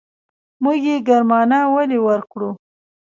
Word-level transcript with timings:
موږ 0.63 0.79
يې 0.89 0.95
ګرمانه 1.07 1.59
ولې 1.73 1.99
ورکړو. 2.07 2.49